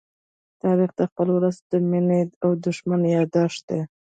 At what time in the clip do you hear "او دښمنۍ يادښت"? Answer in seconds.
2.43-3.61